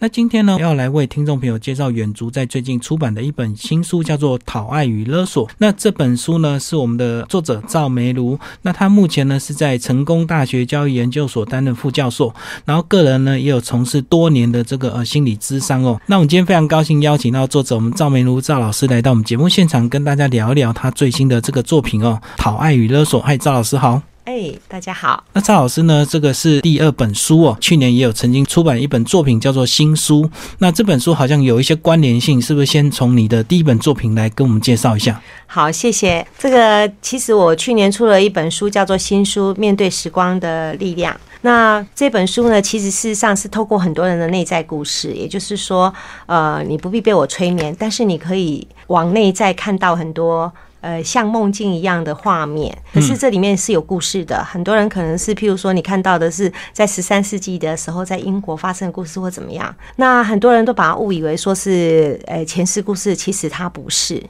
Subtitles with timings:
[0.00, 5.48] 那今天呢，要来为听众朋友介绍远足在最近出版的一本新书，叫做《讨爱与勒索》。
[5.58, 8.38] 那这本书呢，是我们的作者赵梅如。
[8.62, 12.32] 那他目前呢是在成功大学教育研究所担任副教授，
[12.64, 16.00] 然后个人呢也有从事多年的这个呃心理咨商哦。
[16.06, 23.20] 那我们今天非常高兴邀请到作者我们赵梅如赵老师来到我们节目现场，跟大家聊一聊他最新的这个作品哦，《讨爱与勒索》。
[23.24, 24.00] 嗨，赵老师好。
[24.28, 25.24] 哎，大家好。
[25.32, 26.04] 那赵老师呢？
[26.06, 27.56] 这个是第二本书哦。
[27.62, 30.24] 去年也有曾经出版一本作品，叫做《新书》。
[30.58, 32.66] 那这本书好像有一些关联性，是不是？
[32.66, 35.18] 先从你的第一本作品来跟我们介绍一下。
[35.46, 36.26] 好，谢谢。
[36.38, 41.14] 这个其实我去年出了一本书，叫做《新书：面对时光的力量》。
[41.40, 45.90] 那这本书呢，其实事实上是透过很多人的内在故事，也就是说，
[46.26, 50.52] 呃，你不必被我催眠，但是你可以往内在看到很多。
[50.80, 54.44] 呃，像梦境一样的画面，可是这里面是有故事的。
[54.44, 59.74] 很多人可能是，譬如说，你看到的是在十三世纪的时候，在英国发生的故事或怎么样。
[59.96, 64.22] 那很多人都把它误以为说是呃前世故事，其实它不是。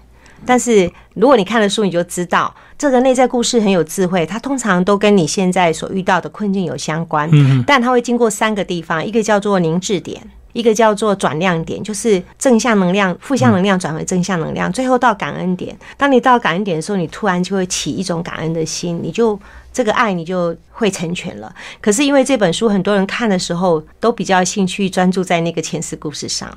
[0.47, 4.25] 但是如果你看了书，你就知道这个内在故事很有智慧。
[4.25, 10.23] 它通常都跟你现在所遇到的困境有相关，嗯但它会经过三个地方，一个叫做凝滞点。
[10.53, 15.77] 一个叫做转量点，就是正向能量、负向能量转为正向能量，最后到感恩点。
[15.97, 19.39] 当你到感恩点的时候，你突然就会起一种感恩的心，你就
[19.79, 20.57] 这个爱你就。
[20.79, 26.49] 会成全了，可是因为这本书很多人看的时候都比较兴趣专注在那个前世故事上，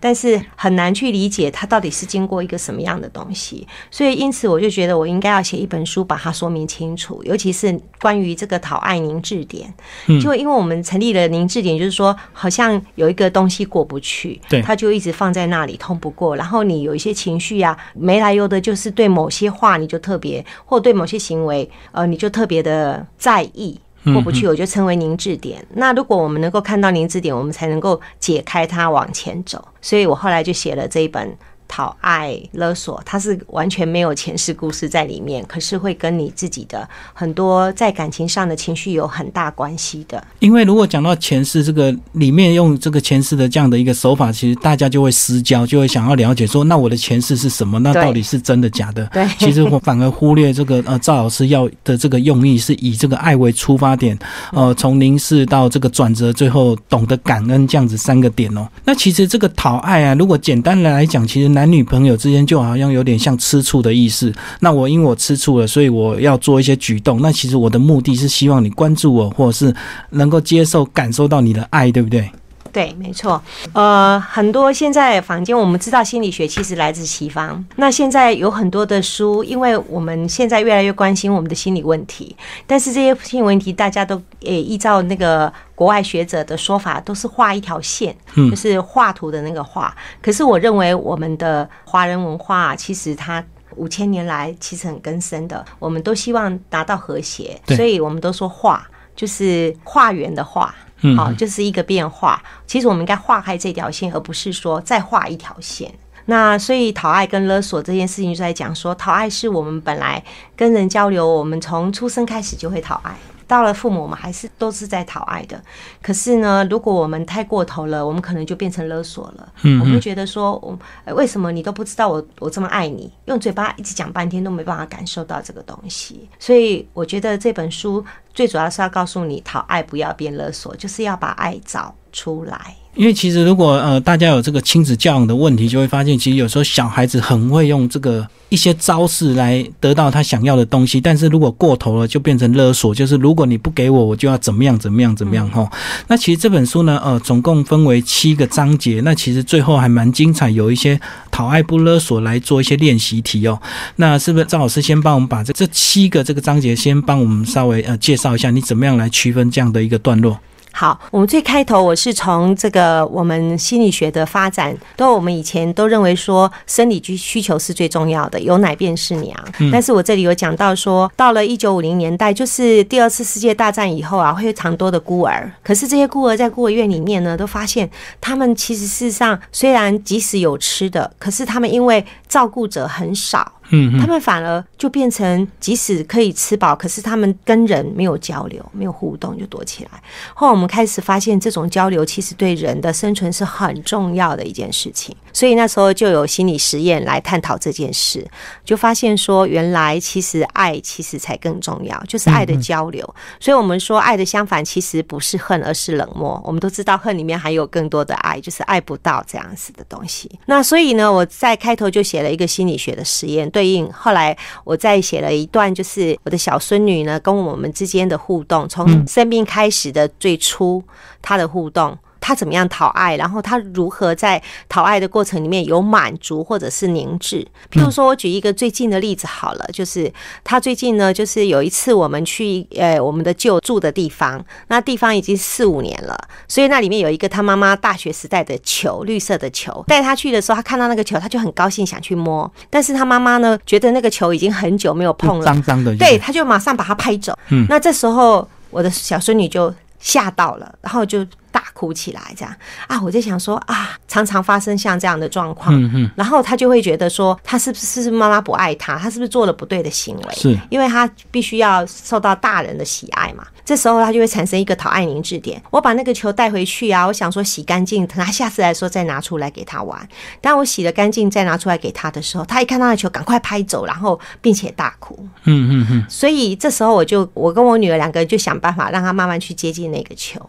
[0.00, 9.72] 但是很难去理解它到底是经过一个什么样的东西，所以因此我就觉得我应该要写一本书把它说明清楚，尤其是关于这个讨爱凝滞点，
[10.20, 23.48] 就因为我们成立了凝滞点，就是说好像有一个东西过不去，对，它就一直放在那里通不过，然后你有一些情绪啊没来由的，就是对某些话你就特别，或对某些行为呃你就特别的在。
[23.54, 25.64] 意过不去，我就称为凝滞点。
[25.74, 29.64] 那如果我们能够看到凝滞点，我们才能够解开它往前走。
[29.80, 31.32] 所以我后来就写了这一本。
[31.74, 40.22] 讨爱勒索，它是完全没有前世故事在里面，可是会跟你自己的很多在感情上的情绪有很大关系的。
[40.40, 47.78] 因为如果讲到前世这个里面用这个前世的这样的一个手法，其实大家就会私交，就会想要了解说，那我的前世是什么？
[47.78, 49.06] 那到底是真的假的？
[49.06, 54.18] 对，其实我反而忽略这个呃赵老师要的这个用意，是以这个爱为出发点，
[54.52, 58.68] 呃，从凝视到这个转折，最后懂得感恩这样子三个点哦。
[58.84, 61.61] 那其实这个讨爱啊，如果简单的来讲，其实男。
[61.62, 64.34] 男女朋友之间就好像有点像吃醋的意思。
[64.58, 67.22] 那我因为我吃醋了，所以我要做一些举动。
[67.22, 69.72] 那其实我的目的是希望你关注我，或者是
[70.10, 72.28] 能够接受、感受到你的爱，对不对？
[72.72, 73.40] 对，没错。
[73.74, 77.62] 呃，很多现在坊间我们知道心理学其实来自西方。
[77.76, 82.34] 那现在有很多的书，因为我们现在越来越关心我们的心理问题，
[82.66, 89.94] 但是这些心理问题大家都诶依照那个国外学者的说法，都是画一条线，就是画图的那个画。
[90.22, 93.44] 可是我认为我们的华人文化其实它
[93.76, 100.74] 五千年来其实很根深的，我们都希望达到和谐，所以我们都说画就是画圆的画。
[101.16, 102.42] 好，就是一个变化。
[102.66, 105.92] 其实我们应该划开这条线，而不是说再画一条线。
[106.26, 110.22] 那所以讨爱跟勒索这件事情，就在讲说，讨爱是我们本来
[110.54, 113.14] 跟人交流，我们从出生开始就会讨爱。
[113.44, 115.60] 到了父母，我们还是都是在讨爱的。
[116.00, 119.52] 可是呢，如果我们太过头了，我们可能就变成勒索了。
[119.62, 120.78] 嗯，我会觉得说，我
[121.14, 123.12] 为什么你都不知道我我这么爱你？
[123.26, 126.30] 用嘴巴一直讲半天都没办法感受到这个东西。
[126.38, 128.02] 所以我觉得这本书
[128.34, 132.76] 最主要是要告诉你，讨爱不要变勒索，就是要把爱找出来。
[132.94, 145.66] 因为其实如果呃大家有这个亲子教养的问题，就会发现其实有时候小孩子很会用这个一些招式来得到他想要的东西，但是如果过头了就变成勒索，就是如果你不给我，我就要怎么样怎么样怎么样哈。
[146.08, 151.00] 那其实这本书呢，呃，总共分为七个章节，那其实最后还蛮精彩，有一些
[151.30, 153.58] 讨爱不勒索来做一些练习题哦。
[153.96, 160.38] 那是不是赵老师先帮我们把这这七个这个章节先帮我们稍微呃介绍一下，你怎么样来区分这样的一个段落？
[160.74, 169.36] 好，我们最开头我是从这个我们心理学的发展，都我们以前都认为说生理需需求是最重要的，有奶便是娘。
[169.70, 175.52] 但是我这里有讲到说，到了一九五零年代，就是第二次世界大战以后啊，会有常多的孤儿。
[175.62, 182.02] 可是这些孤儿在孤儿院里面呢，都发现他们其实事实上虽然即使有吃的，可是他们因为
[182.32, 183.52] 照顾者很少。
[183.74, 189.90] 嗯嗯，他们反而就变成即使可以吃饱，可是他们跟人没有交流、没有互动，就躲起来。
[190.34, 195.16] 后来我们开始发现，这种交流其实对人的生存是很重要的一件事情。
[195.32, 198.26] 所以那时候就有心理实验来探讨这件事，
[198.62, 203.02] 就发现说，原来其实爱其实才更重要，就是爱的交流。
[203.40, 206.38] 所以我们说，爱的相反其实不是恨，而是冷漠。
[206.44, 210.30] 我们都知道，恨里面还有更多的爱，就是爱不到这样子的东西。
[210.44, 220.82] 那所以呢，我在开头就写了一个心理学的实验，对应后来我再写了一段，就是我的小孙女呢跟我们之间的互动，从生病开始的最初
[221.20, 221.98] 她的互动。
[222.22, 227.46] 他怎么样讨爱，然后他如何在讨爱的过程里面有满足或者是凝滞？
[227.70, 230.10] 譬如说，我举一个最近的例子好了，就是
[230.44, 236.16] 他最近呢，就是有一次我们去呃我们的旧住的地方，那地方已经四五年了，
[236.46, 239.84] 所以那里面有一个他妈妈大学时代的球，绿色的球。
[239.88, 247.36] 带他去的时候，他看到那个球，他就很高兴想去摸，但是他妈妈呢，觉得那个球已经很久没有碰了，脏脏的，对，他就马上把它拍走。
[247.50, 251.26] 嗯，那这时候我的小孙女就吓到了，然后就。
[251.52, 252.52] 大哭起来，这样
[252.88, 255.72] 啊，我就想说啊，常常发生像这样的状况，
[256.16, 260.34] 然后他就会觉得说，他是不是妈妈不爱他，他是不是做了不对的行为？
[260.34, 263.46] 是，因为他必须要受到大人的喜爱嘛。
[263.64, 265.62] 这时候他就会产生一个讨爱凝滞点。
[265.70, 270.08] 我把那个球带回去啊，我想说洗干净，等他下次来的时候再拿出来给他玩。
[270.40, 275.16] 当我洗了干净再拿出来给他的时候，他一看到那球，赶快拍走，然后并且大哭。
[275.44, 276.06] 嗯嗯嗯。
[276.08, 280.40] 所以这时候我就我跟我女儿两个人就想办法让他慢慢去接近那个球。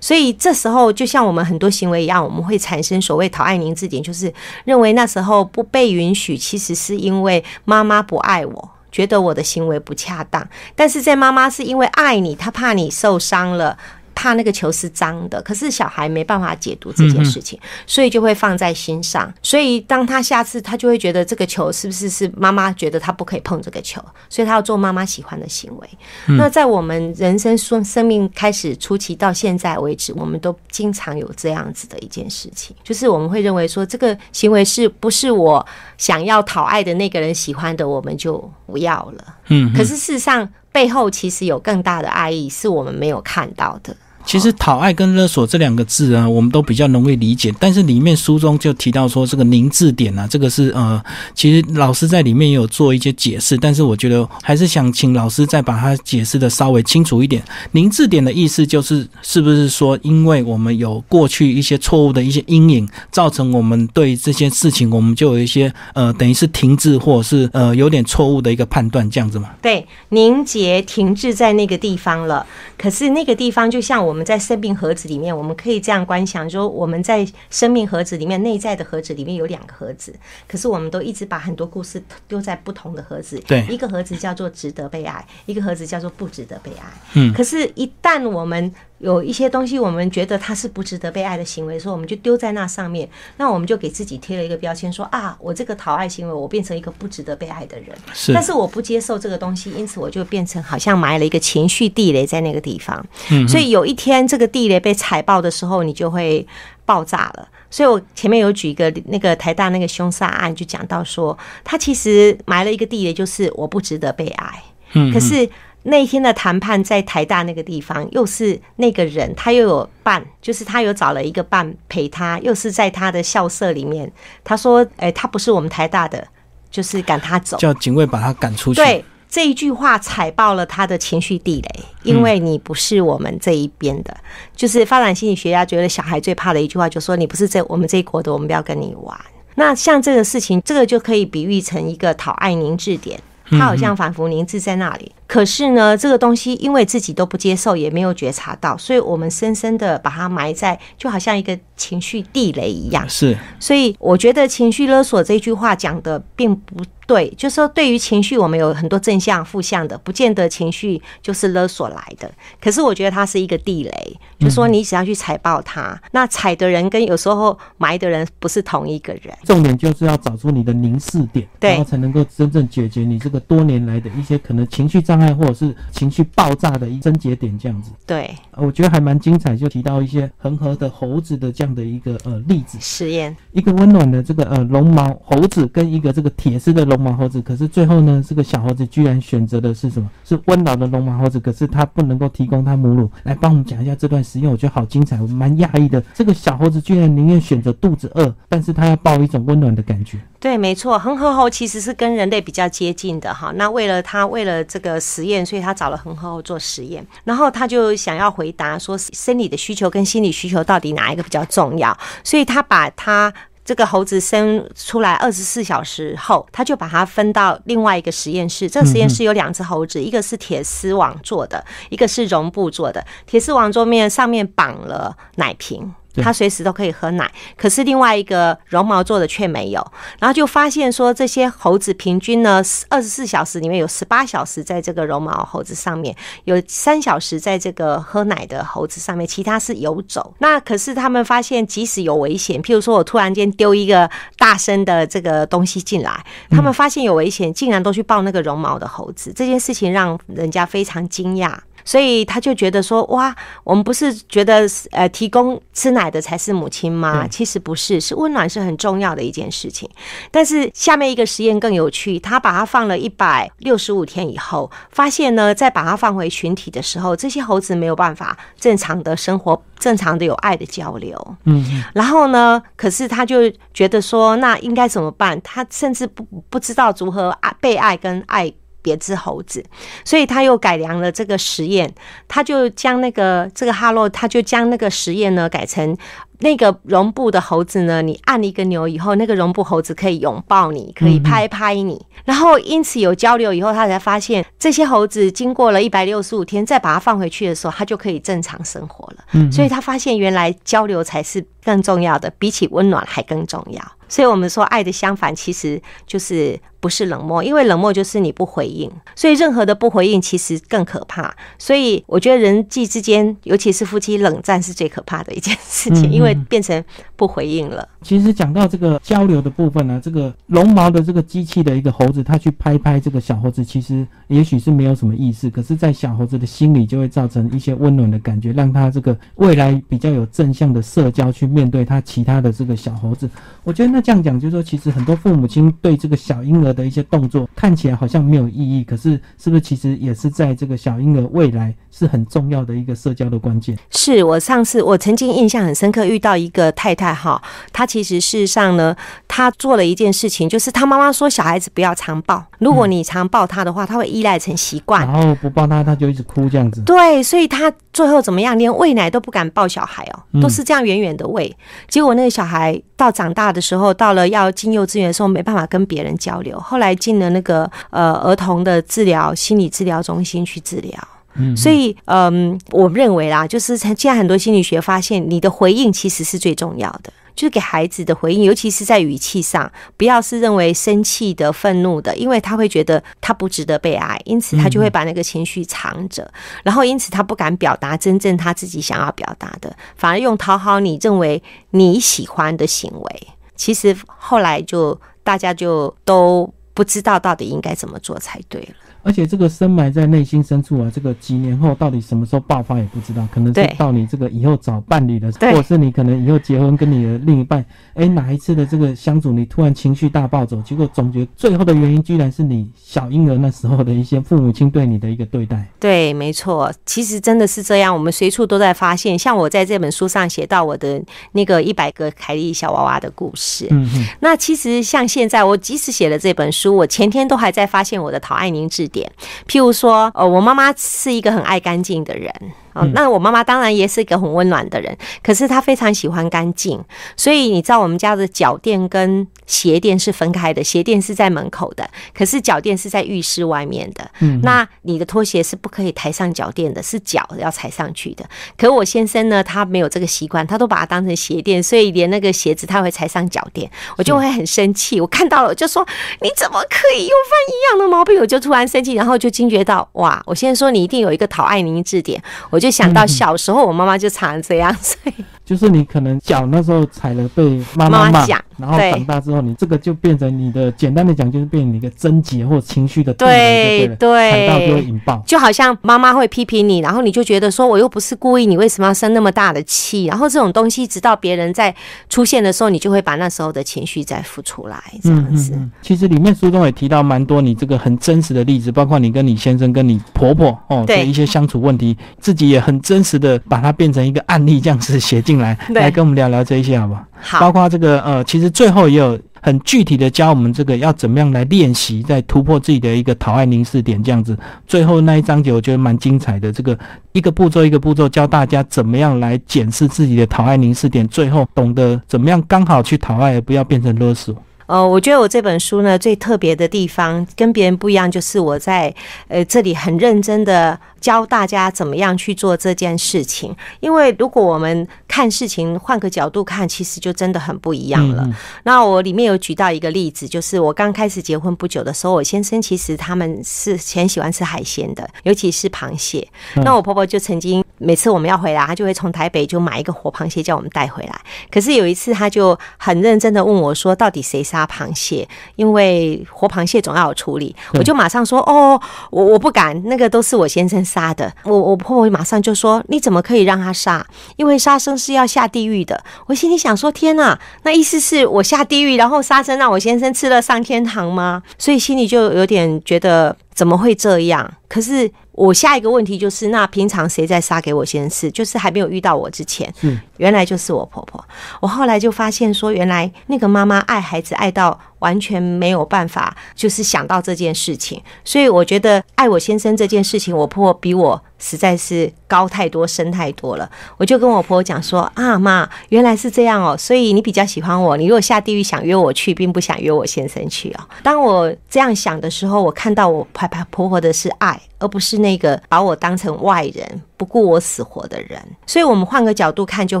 [0.02, 4.34] 所以这时候，就像我们很多行为一样，我们会产生所谓讨爱凝滞点，就是
[4.64, 10.44] 认为那时候不被允许，其实是因为妈妈不爱我，觉得我的行为不恰当。
[10.74, 13.78] 但是在妈妈是因为爱你，她怕你受伤了。
[14.14, 19.32] 怕那个球是脏的，可是小孩没办法解读这件事情，所以就会放在心上。
[19.42, 25.88] 所以当他下次，他就会觉得这个球是不是是妈妈觉得他不可以碰这个球，所以他要做妈妈喜欢的行为。
[26.36, 35.64] 那在我们人生生生命开始初期到现在为止，我们都经常有这样子的一件事情，就是我们会认为说这个行为是不是我
[35.98, 39.36] 想要讨爱的那个人喜欢的，我们就不要了。
[39.48, 40.48] 嗯，可是事实上。
[40.72, 43.94] 背后其实有更大的爱意，是我们没有看到的。
[44.24, 47.52] 其实讨爱跟勒索这两个字啊，我们都比较容易理解。
[47.58, 51.02] 但是里面书中就提到说，这个凝滞点啊，这个是呃，
[51.34, 53.58] 其实老师在里面也有做一些解释。
[53.58, 57.42] 但是我觉得还是想请老师再把它解释的稍微清楚一点。
[57.72, 69.50] 凝滞点的意思就是，是不是说，因为我们有过去一些错误的一些阴影，造成我们对这些事情，我们就有一些呃，等于是停滞或者是呃有点错误的一个判断，这样子吗？
[69.60, 72.46] 对，凝结停滞在那个地方了。
[72.78, 74.11] 可是那个地方就像我。
[74.12, 80.14] 我们在生命盒子里面，我们可以这样观想：说我们在生命盒子里面，内在的盒子里面有两个盒子，
[80.46, 83.42] 可是我们都一直把很多故事丢在不同的盒子。
[83.46, 86.84] 对，一个盒子叫做值得被爱，一个盒子叫做不值得被爱。
[87.14, 88.70] 嗯，可是，一旦我们
[89.02, 97.88] 有一些东西，我们觉得它是不值得被爱的行为，说我们就丢在那上面，那我们就给自己贴了一个标签，说啊，我这个讨爱行为，我变成一个不值得被爱的人。
[98.14, 103.04] 是，但是我不接受这个东西，因此我就变成好像埋了一个情绪地雷在那个地方。
[103.32, 106.46] 嗯，所以有一天这个地雷被踩爆的时候，你就会
[106.84, 107.48] 爆炸了。
[107.68, 114.62] 所以我前面有举一个那个台大那个凶杀案，就讲到说，他其实埋了一个地雷，就是我不值得被爱。
[114.92, 115.50] 嗯，可是。
[115.84, 124.10] 那天的谈判在台大那个地方，又是那个人，他又有伴，就是他有找了一个伴陪他，又是在他的校舍里面。
[124.44, 126.24] 他说：“哎，他不是我们台大的，
[126.70, 134.16] 就是赶他走，叫警卫把他赶出去。”对，这一句话踩爆了他的情绪地雷，因为你不是我们这一边的。
[134.54, 139.18] 就是发展心理学家觉得小孩最怕的一句话，就说你不是这我们这一国的，我们不要跟你玩。
[139.56, 143.20] 那像这个事情，这个就可以比喻成一个讨爱凝滞点，
[143.50, 145.12] 他好像反复凝滞在那里。
[145.32, 153.08] 可是呢，这个东西因为自己都不接受，也没有觉察到，所以我们深深的把它埋在，就好像一个情绪地雷一样。
[153.08, 162.30] 是，所以我觉得情绪勒索这句话讲的并不对，就是说对于情绪，我们有很多正向、负向的，不见得情绪就是勒索来的。
[162.60, 169.34] 可是我觉得它是一个地雷，就说你只要去踩爆它，那踩的人跟有时候埋的人不是同一个人。
[169.44, 175.21] 重点就是要找出你的凝视点，然后才能够真正解决你这个多年来的一些可能情绪障。
[175.34, 190.10] 或者是情绪爆炸的一症节点这样子，对，我觉得还蛮精彩，就提到一些恒河的猴子的这样的一个呃例子实验，一个温暖的这个呃绒毛猴子跟一个这个铁丝的绒毛猴子，可是最后呢，这个小猴子居然选择的是什么？
[190.24, 193.10] 是温暖的绒毛猴子，可是它不能够提供它母乳。
[193.24, 196.02] 来帮我们讲一下这段实验，我觉得好精彩，我蛮讶异的。
[196.14, 200.18] 这个小猴子居然宁愿选择肚子饿，但是它要抱一种温暖的感觉。
[200.42, 203.52] 对，没错，恒河猴其实是跟人类比较接近的哈。
[203.54, 213.32] 那为了他为了这个实验，所以他找了恒河猴做实验，然后他就想要回答说生理的需求跟心理需求到底哪一个比较重要，所以他把他。
[213.64, 218.68] 这个猴子生出来二十四小时后，他就把它分到另外一个实验室。
[218.68, 223.06] 这个实验室有两只猴子，一个是铁丝网做的，一个是绒布做的。
[223.24, 225.94] 铁丝网桌面上面绑了奶瓶。
[226.16, 229.92] 它随时都可以喝奶，可是另外一个绒毛做的却没有。
[230.18, 236.14] 然后就发现说，这些猴子平均呢，二十四小时里面有十八小时在这个绒毛猴子上面，
[236.44, 240.34] 有三小时在这个喝奶的猴子上面，其他是游走。
[240.38, 249.32] 那可是他们发现，即使有危险，譬如说我突然间丢一个大声的这个东西进来，他们发现有危险，竟然都去抱那个绒毛的猴子。
[249.34, 251.56] 这件事情让人家非常惊讶。
[251.84, 253.34] 所以他就觉得说，哇，
[253.64, 257.26] 我们不是觉得呃提供吃奶的才是母亲吗？
[257.28, 259.88] 其实不是，是温暖是很重要的一件事情。
[260.30, 271.36] 但是下面一个实验更有趣，他把它放了一百六十五天以后，发现呢，在把它放回群体的时候，这些猴子没有办法正常的生活，正常的有爱的交流。
[271.44, 275.40] 嗯，然后呢，可是他就觉得说，那应该怎么办？
[275.42, 278.52] 他甚至不不知道如何爱被爱跟爱。
[278.82, 279.64] 别只猴子，
[280.04, 281.92] 所以他又改良了这个实验，
[282.28, 285.96] 他就将那个这个哈洛，他就将那个实验呢改成
[286.40, 299.24] 那个绒布的猴子呢，你按一个钮以后，那个绒布猴子可以拥抱你，可以拍拍你，然后因此有交流以后，他才发现这些猴子经过了一百六十五天，再把它放回去的时候，它就可以正常生活了。
[299.32, 303.82] 嗯，所以他发现原来交流才是更重要的，比起温暖还更重要。
[304.08, 306.58] 所以我们说爱的相反其实就是。
[306.82, 311.32] 不是冷漠，因为冷漠就是你不回应，所以任何的不回应其实更可怕。
[311.56, 316.84] 所以我觉得人际之间，尤其是夫妻冷战是最可怕的一件事情，因为变成
[317.22, 317.88] 不回应了。
[318.02, 333.30] 其实讲到这个交流的部分呢，这个绒毛的这个机器的一个猴子，它去拍拍这个小猴子，其实也许是没有什么意思，可是，在小猴子的心里就会造成一些温暖的感觉，让他这个未来比较有正向的社交去面对他其他的这个小猴子。
[333.62, 336.72] 我觉得那这样讲，就是说，其实很多父母亲对这个小婴儿。
[336.72, 343.78] 的一些动作看起来好像没有意义，可是是不是其实也是在这个小婴儿未来是很重要的一个社交的关键？
[343.90, 347.40] 是我上次我曾经印象很深刻，遇到一个太太哈，
[347.72, 348.94] 他其实事实上呢，
[349.26, 356.80] 他做了一件事情，就是他妈妈说小孩子不要常抱，如果你常抱他的话，他会依赖成习惯，然后不抱他他就一直哭这样子。
[356.82, 361.56] 对，所以他最后怎么样，连喂奶都不敢抱小孩哦，都是这样远远的喂，
[361.88, 366.58] 结果那个小孩到长大的时候，到了要进幼稚园的时候，没办法跟别人交流。
[366.58, 370.92] 后来进了那个呃儿童的治疗心理治疗中心去治疗，
[371.34, 386.30] 嗯，所以嗯，我认为啦，就是现在很多心理学发现，你的回应其实是最重要的，就是给孩子的回应，尤其是在语气上，不要是认为生气的、愤怒的，因为他会觉得他不值得被爱，因此他就会把那个情绪藏着，
[386.62, 394.98] 然后因此他不敢表达真正他自己想要表达的，反而用讨好你认为你喜欢的行为，其实后来就。
[395.24, 398.74] 大家就都不知道到底应该怎么做才对了。
[399.02, 415.66] 而且这个深埋在内心深处啊，这个几年后到底什么时候爆发也不知道，可能是到你这个以后找伴侣的，或者是你可能以后结婚跟你的另一半，哎，哪一次的这个相处你突然情绪大暴走，结果总结最后的原因居然是你小婴儿那时候的一些父母亲对你的一个对待。
[415.80, 419.18] 对，没错，其实真的是这样，我们随处都在发现。
[419.18, 428.88] 像我在这本书上写到我的那个一百个凯莉小娃娃的故事，嗯嗯，那其实像现在我即使写了这本书，我前天都还在发现我的陶爱宁字。
[428.92, 429.10] 点，
[429.48, 432.32] 譬如说，呃，我妈妈是一个很爱干净的人。
[432.74, 436.82] 哦，那我妈妈当然也是一个很温暖的人，可是她非常喜欢干净，
[437.16, 444.10] 所以你知道我们家的脚垫跟鞋垫是分开的，鞋垫是在门口的，可是脚垫是在浴室外面的。
[444.20, 448.24] 嗯，那你的拖鞋是不可以抬上脚垫的，是脚要踩上去的。
[448.56, 454.98] 可我先生呢，他没有这个习惯，他都把它当成鞋垫，所以连那个鞋子他会踩上脚垫，我就会很生气。
[454.98, 455.86] 我看到了，我就说
[456.22, 458.18] 你怎么可以又犯一样的毛病？
[458.18, 462.61] 我就突然生气，然后就惊觉到哇，我现在说你一定有一个讨爱您字典，我。
[462.62, 480.04] 就想到小时候，我妈妈就常这样，所以就是你可能脚那时候踩了被妈妈骂，然后长大之后，你这个就变成你的简单的讲，就是变成你的贞洁或情绪的对对，踩到就会引爆，就好像妈妈会批评你，然后你就觉得说我又不是故意，你为什么要生那么大的气？
[480.04, 481.74] 然后这种东西，直到别人在
[482.08, 485.58] 出现的时候，你就会把那时候的情绪再付出来，这样子。
[485.80, 492.52] 其实里面书中也提到蛮多你这个很真实的例子，包括你跟你先生、跟你婆婆哦的一些相处问题，自己。
[492.52, 497.04] 也很真实的把它变成一个案例，这样子写进来，来来跟我们聊聊这一些好不好？
[497.20, 504.36] 好，包括这个呃，其实最后也有很具体的教我们这个要怎么样来练习，在突破自己的一个讨爱凝视点这样子。
[504.66, 506.78] 最后那一章节我觉得蛮精彩的，这个
[507.12, 514.34] 一个步骤一个步骤教大家怎么样来检视自己的讨爱凝视点，最后懂得怎么样刚好去讨爱，而不要变成勒索。
[514.66, 518.94] 呃，我觉得我这本书呢最特别的地方跟别人不一样，就是我在
[519.28, 523.54] 呃这里很认真的教大家怎么样去做这件事情。
[523.80, 528.26] 因为如果我们看事情换个角度看，其实就真的很不一样了。
[528.62, 536.26] 那我里面有举到一个例子，就是我刚开始结婚不久的时候，我先生其实他们是很喜欢吃海鲜的，尤其是螃蟹。
[536.64, 541.20] 那我婆婆就曾经每次我们要回来，她就会从台北就买一个活螃蟹叫我们带回来。
[541.50, 548.80] 可是有一次，她就很认真的问我说：“到底谁杀？”螃蟹，因为活螃蟹总要有处理，我就马上说哦，
[549.10, 551.32] 我我不敢，那个都是我先生杀的。
[551.44, 554.04] 我我婆婆马上就说，你怎么可以让他杀？
[554.36, 556.02] 因为杀生是要下地狱的。
[556.26, 561.42] 我心里想说，天哪，那意思是我下地狱，然后杀生让我先生吃了上天堂吗？
[561.56, 564.54] 所以心里就有点觉得怎么会这样？
[564.68, 565.10] 可是。
[565.34, 568.30] 我下一个问题就是，那平常谁在杀给我先生？
[568.32, 571.24] 就是还没有遇到我之前，嗯，原来就是我婆婆。
[571.58, 574.78] 我后来就发现说，原来那个妈妈爱孩子爱到。
[575.02, 583.68] 完全没有办法，就是想到这件事情，所以我觉得爱我先生这件事情，我婆婆比我实在是高太多、深太多了。
[583.96, 598.42] 我就跟我婆婆讲说：“啊妈，原来是这样哦，所以你比较喜欢我，你如果下地狱想约我去，并不想约我先生去哦。”当我这样想的时候，我看到我婆婆婆婆的是爱，而不是那个把我当成外人、不顾我死活的人。
[598.66, 600.00] 所以，我们换个角度看，就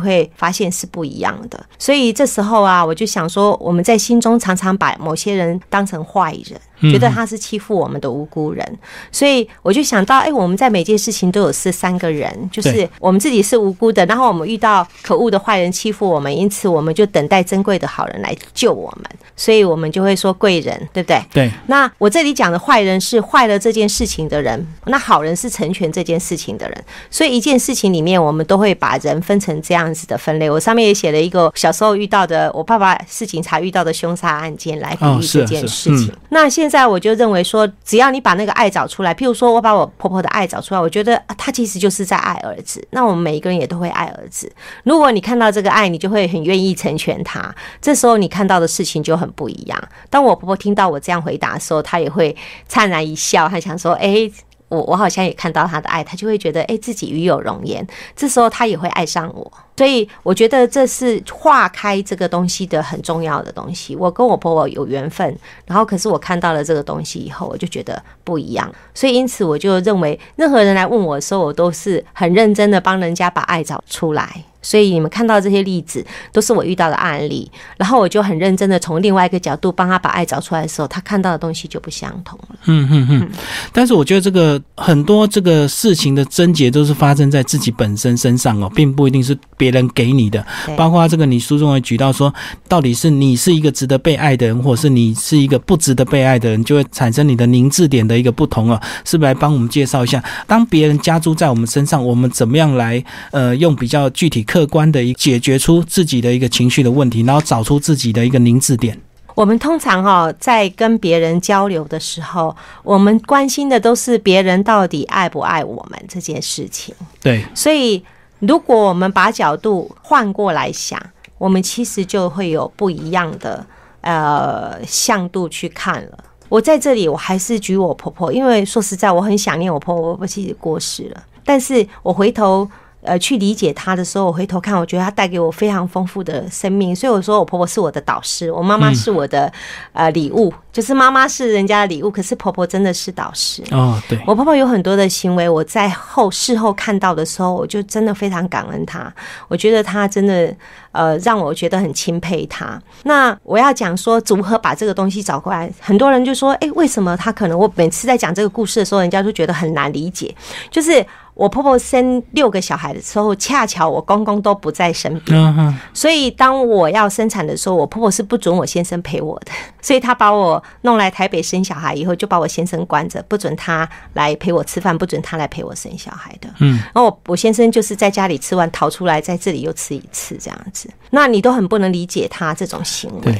[0.00, 1.64] 会发现是不一样的。
[1.78, 6.60] 所以这时候啊，我就想说，我们在心中常常把某些人当成坏人。
[6.90, 8.78] 觉得他是欺负我们的无辜人，
[9.12, 21.24] 所以我就想到，哎，我们在每件事情都有是三个人，就是我们自己是无辜的，然后我们遇到可恶的坏人欺负我们，因此我们就等待珍贵的好人来救我们，所以我们就会说贵人，对不对？
[21.32, 21.52] 对。
[21.68, 30.50] 那我这里讲的坏人是坏了这件事情的人，那好人是成全这件事情的人，所以一件事情里面，我们都会把人分成这样子的分类。
[30.50, 36.10] 我上面也写了一个小时候遇到的，我爸爸是警察遇到的凶杀案件来比喻这件事情。
[36.30, 42.82] 那现在我就认为说，只要你把那个爱找出来，譬如说我把我婆婆的爱找出来，我觉得她其实就是在爱儿子。
[42.90, 44.50] 那我们每一个人也都会爱儿子。
[44.82, 47.54] 如果你看到这个爱，你就会很愿意成全他。
[47.82, 49.78] 这时候你看到的事情就很不一样。
[50.08, 52.34] 当我婆婆听到我这样回答的时候，她也会
[52.66, 54.30] 灿然一笑，她想说：“哎。”
[54.72, 63.94] 我我好像也看到他的爱，他就会觉得哎自己与有容颜，这时候他也会爱上我，所以我觉得这是化开这个东西的很重要的东西。
[63.94, 74.44] 我跟我婆婆有缘分，然后可是我看到了这个东西以后，我就觉得不一样，所以因此我就认为任何人来问我的时候，我都是很认真的帮人家把爱找出来。
[74.62, 82.56] 所以你们看到这些例子，都是我遇到的案例，然后我就很认真的从另外一个角度帮他把爱找出来的时候，他看到的东西就不相同了。
[82.66, 83.30] 嗯嗯嗯。
[83.72, 90.44] 但是我觉得这个很多这个事情的症结都是发生在自己本身身上哦，并不一定是别人给你的。
[90.76, 92.32] 包括这个你书中也举到说，
[92.68, 98.80] 到底是你是一个值得被爱的人，或是你是一个不值得被爱的人，就会产生你的凝滞点的一个不同哦。
[99.04, 104.44] 是不是来帮我们介绍一下，当别人加诸在我们身上，我们怎么样来呃用比较具体。
[104.52, 109.00] 客观的一解决出自己的一个情绪的问题，然后找出自己的一个凝滞点。
[109.34, 116.94] 我们通常哈在跟别人交流的时候，我们关心的都是别人到底爱不爱我们这件事情。
[117.22, 118.04] 对，所以
[118.40, 121.00] 如果我们把角度换过来想，
[121.38, 123.64] 我们其实就会有不一样的
[124.02, 126.18] 呃向度去看了。
[126.50, 132.68] 我在这里，我还是举我婆婆，因为说实在，我很想念我婆婆，婆婆其实过世了，但是我回头。
[133.02, 136.94] 呃，去理解他的时候，我回头看，我觉得他带给我非常丰富的生命。
[136.94, 139.52] 所以我说，我婆婆是我的导师，我妈妈是我的
[139.92, 143.60] 呃礼物，就是妈妈是人家的礼物，可是婆婆真的是导师。
[143.72, 149.12] 哦，对，我婆婆有很多的行为，我在后事后看到的时候，我就真的非常感恩她。
[149.48, 150.54] 我觉得她真的
[150.92, 152.80] 呃，让我觉得很钦佩她。
[153.02, 155.68] 那我要讲说，如何把这个东西找过来？
[155.80, 157.58] 很多人就说，哎，为什么他可能？
[157.58, 160.32] 我每次在讲这个故事的时候，人家都觉得很难理解，
[160.70, 161.04] 就是。
[161.42, 169.50] 我婆婆生六个小孩的时候，恰巧我公公都不在身边，所以当我要生产的时候，我婆婆是不准我先生陪我的，
[169.82, 176.48] 所以她把我弄来台北生小孩以后，就把我先生关着，不准他来陪我吃饭，不准他来陪我生小孩的。
[176.60, 183.36] 嗯，然后我我先生就是在家里吃完逃出来，在这里又吃一次这样子，那你都很不能理解他这种行为。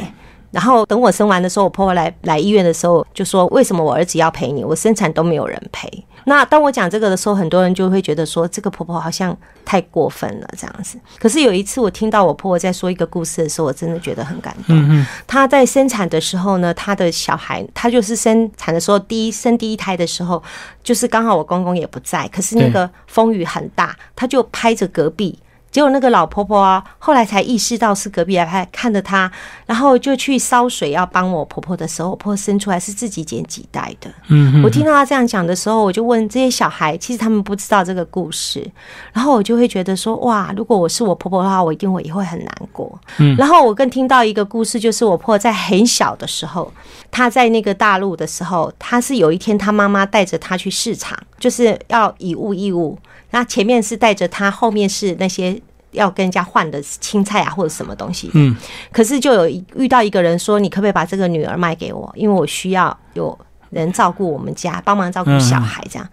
[0.51, 4.65] 然后等我生完的时候，我婆婆来来医院的时候就说：“为什么我儿子要陪你？
[4.65, 5.89] 我生产都没有人陪。”
[6.25, 10.99] 那当我讲这个的时候，很多人就会觉得说，这个婆婆好像太过分了这样子。
[11.19, 14.77] 可是有一次，我听到我婆婆在说一个故事的时候，我真的觉得很感动。
[14.77, 20.43] 嗯嗯她在生产的时候呢，她的小孩，她就是生产的时候第一生第一胎的时候，
[20.83, 25.39] 就是刚好我公公也不在，可是那个风雨很大，她就拍着隔壁。
[25.73, 29.33] 结果那个老婆婆啊，后来才意识到是隔壁来派，看着她，
[29.65, 34.11] 然后就去烧水要帮我婆婆的时候，我婆婆生出来是自己捡几袋的。
[34.29, 38.71] 嗯嗯我听到她这样讲的时候，我就问这些小孩，其实他们不知道这个故事，
[39.15, 43.01] 然后我就会觉得说，哇，如果我是我婆婆的话，我一定会也会很难过。
[43.17, 46.71] 嗯然后我更听到一个故事，就是我婆婆在很小的时候，
[47.11, 52.99] 她在那个大陆的时候，她是有一天她妈妈带着她去市场，就是要以物易物，
[53.31, 55.62] 那前面是带着她，后面是那些。
[55.93, 58.55] 要跟人家换的青菜啊，或者什么东西，嗯，
[58.91, 62.11] 可是就有一遇到一个人说，你可不可以把这个女儿卖给我？
[62.15, 63.39] 因为我需要有
[63.71, 66.09] 人照顾我们家，帮忙照顾小孩这样。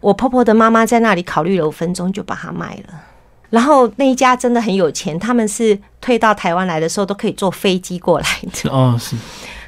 [0.00, 2.94] 我婆婆的妈妈在那里考虑了五分钟，就把它卖了。
[3.50, 8.70] 然后那一家真的很有钱，他们是退到台湾来的时候都可以坐飞机过来的。
[8.70, 9.16] 哦是，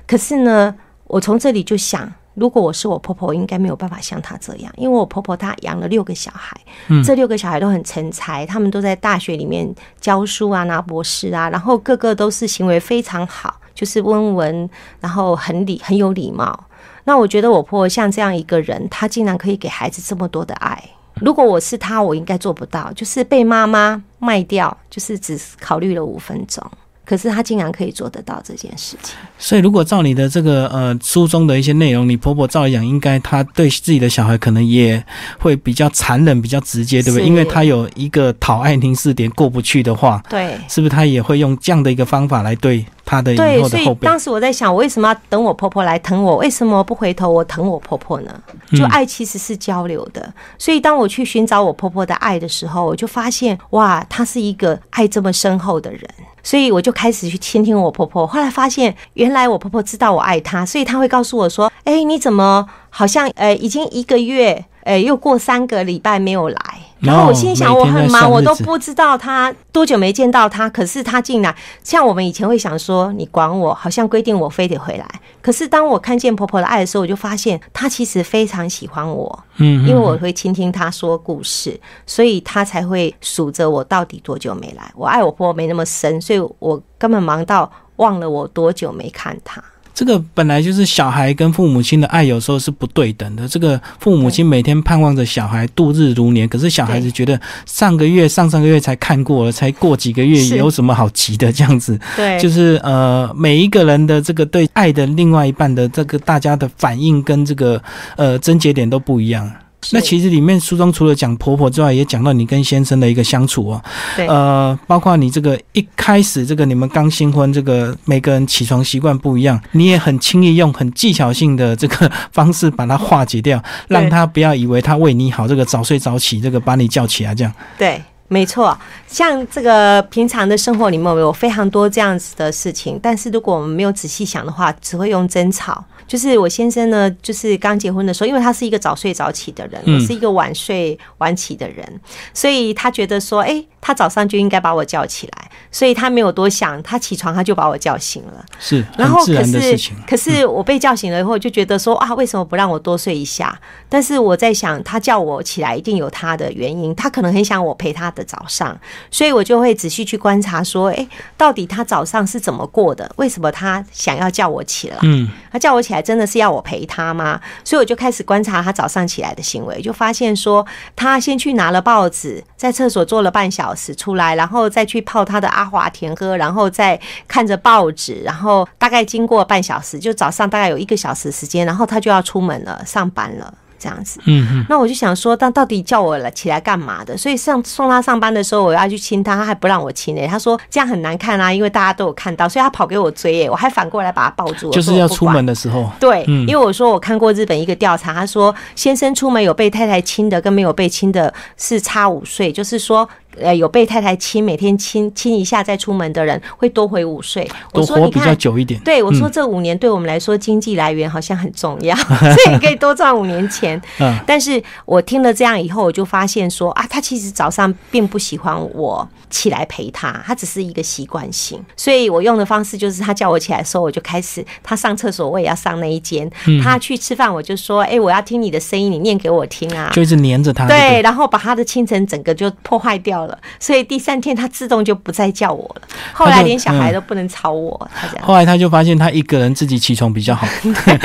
[0.07, 16.65] 可是呢，我从这里就想，如果我是我婆婆，应该没有办法像她这样，因为我婆婆她养了六个小孩，嗯这六个小孩都很成才，他们都在大学里面教书啊，拿博士啊，然后个个都是行为非常好，就是温文，然后很礼很有礼貌。
[17.05, 20.83] 那我觉得我婆婆像这样一个人，她竟然可以给孩子这么多的爱。
[21.17, 26.65] 如果我是她，我应该做不到，就是被妈妈卖掉，就是只考虑了五分钟。
[27.11, 29.17] 可是她竟然可以做得到这件事情。
[29.37, 35.05] 所以如果照你的这个呃书中的一些内容，你婆婆照理讲，应该她对自己的小孩可能也
[35.41, 37.27] 会比较残忍、比较直接，对不对？
[37.27, 40.57] 因为她有一个讨爱凝视点过不去的话，对。
[40.69, 43.95] 是不是她也会用这样的一个方法来对她的对，所以？
[43.97, 46.37] 当时我在想，我为什么要等我婆婆来疼我？
[46.37, 48.33] 为什么不回头我疼我婆婆呢？
[48.77, 56.09] 就爱其实是交流的，所以当我去寻找我婆婆的爱的时候，我就发现，哇，她是一个爱这么深厚的人。
[56.43, 66.57] 所以我就开始去倾听我婆婆，后来发现原来我婆婆知道我爱她，所以她会告诉我说：“哎，你怎么好像呃已经一个月，呃又过三个礼拜没有来？”
[67.01, 75.07] 然后我心想，我很忙，我都不知道他多久没见到他，可是他进来像我们以前会想说：“你管我，好像规定我非得回来。”
[75.41, 79.45] 可是当我看见婆婆的爱的时候，我就发现她其实非常喜欢我。
[79.57, 84.93] 嗯，因为我会倾听她说故事，所以她才会数着我到底多久没来。
[84.95, 89.63] 我爱我婆婆没那么深，所以我根本忙到忘了我多久没看她。
[89.93, 93.47] 这个本来就是小孩跟父母亲的爱，有时候是不对等的。
[93.47, 101.53] 这个父母亲每天盼望着小孩度日如年，可是小孩子觉得上个月、上上个月才看过了，才过几个月，有什么好急的？
[101.53, 107.83] 这样子，对就是呃，每一个人的这个对爱的另外一半的这个大家的反应跟这个
[108.17, 109.51] 呃症结点都不一样。
[109.93, 113.83] 那其实里面书中除了讲婆婆之外，也讲到你跟先生的一个相处哦，
[114.15, 127.53] 对呃，包括你这个一开始这个你们刚新婚，这个每个人起床习惯不一样，你也很轻易用很技巧性的这个方式把它化解掉，让他不要以为他为你好，这个早睡早起，这个把你叫起来这样。
[127.79, 128.77] 对，没错。
[129.09, 135.83] 像这个平常的生活里面有非常多这样子的事情，但是如果我们没有仔细想的话，只会用争吵。
[136.11, 142.01] 就是我先生呢，就是刚结婚的时候，因为他是一个早睡早起的人，是一个晚睡晚起的人，
[142.35, 148.45] 所以他觉得说，哎、他早上就应该把我叫起来，所以他没有多想，他起床他就把我叫醒了。
[148.59, 149.95] 是然后可是情。
[150.05, 153.57] 可是我被叫醒了以后，就觉得说啊，为什么不让我多睡一下？
[153.89, 158.77] 但是我在想，他叫我起来一定有他的原因，他可能很想我陪他的早上，
[159.13, 163.09] 所以我就会仔细去观察说，诶，到底他早上是怎么过的？
[163.15, 164.99] 为什么他想要叫我起来？
[165.03, 167.41] 嗯，他叫我起来真的是要我陪他吗？
[167.65, 183.55] 所以我就开始观察他早上起来的行为，就发现说他先去拿了报纸，在厕所坐了半小时出来，然后再去泡他的阿华田喝，然后再看着报纸，然后大概经过半小时，就早上大概有一个小时时间，然后他就要出门了，上班了。
[183.81, 187.17] 这样子，嗯嗯，那我就想说，但到底叫我了起来干嘛的？
[187.17, 196.47] 所以上送他上班的时候，我要去亲他，他还不让我亲诶、他说这样很难看啊，因为大家都有看到，所以他跑给我追诶、我还反过来把他抱住，我就是要出门的时候，对，嗯。
[196.47, 207.49] 因为我说我看过日本一个调查，他说先生出门有被太太亲的跟没有被亲的是差五岁，就是说呃有被太太亲，每天亲亲一下再出门的人，会多回五岁。
[207.73, 208.39] 我都活比较说你看。
[208.39, 208.81] 久一点。
[208.81, 213.81] 对，我说嗯这五年对我们来说经济来源好像很重要， 所以可以多赚五年钱。
[214.01, 221.63] 嗯，但是我听了这样以后，我就发现说啊，他其实早上并不喜欢我起来陪他，他只是一个习惯性。
[221.77, 229.91] 所以我用的方式就是，他叫我起来的时候，我就开始他上厕所，我也要上那一间；嗯他去吃饭，我就说，哎、我要听你的声音，你念给我听啊。
[229.93, 230.67] 就一直黏着他。
[230.67, 235.83] 对，，然后把他的清晨整个就破坏掉了，所以第三天他自动就不再叫我了。
[236.13, 240.47] 后来连小孩都不能吵我，他这样，后来他就发现他一个人自己起床比较好，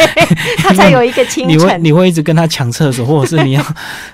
[0.58, 1.78] 他才有一个清你会。
[1.86, 3.64] 你会一直跟他抢厕所，或者是你要